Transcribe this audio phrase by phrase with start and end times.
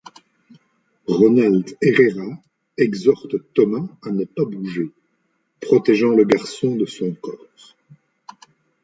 [1.07, 2.25] Ronald Herrera
[2.75, 4.89] exhorte Thomas à ne pas bouger,
[5.59, 7.75] protégeant le garçon de son corps.